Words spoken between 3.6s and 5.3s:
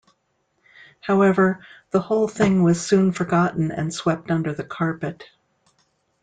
and swept under the carpet.